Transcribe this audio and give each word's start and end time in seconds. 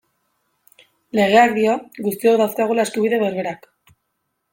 Legeak 1.19 1.53
dio 1.57 1.75
guztiok 2.07 2.41
dauzkagula 2.43 2.87
eskubide 2.89 3.21
berberak. 3.25 3.69